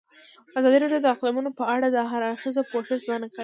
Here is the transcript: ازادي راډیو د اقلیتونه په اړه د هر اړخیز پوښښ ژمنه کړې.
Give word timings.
ازادي 0.57 0.77
راډیو 0.83 1.03
د 1.03 1.07
اقلیتونه 1.13 1.49
په 1.59 1.63
اړه 1.75 1.87
د 1.89 1.97
هر 2.11 2.21
اړخیز 2.29 2.55
پوښښ 2.71 2.87
ژمنه 3.05 3.27
کړې. 3.33 3.39